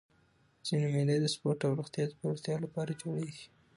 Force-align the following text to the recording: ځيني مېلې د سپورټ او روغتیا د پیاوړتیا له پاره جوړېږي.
ځيني 0.65 0.87
مېلې 0.93 1.15
د 1.19 1.25
سپورټ 1.33 1.59
او 1.65 1.73
روغتیا 1.79 2.03
د 2.07 2.11
پیاوړتیا 2.19 2.55
له 2.63 2.67
پاره 2.73 2.93
جوړېږي. 3.01 3.45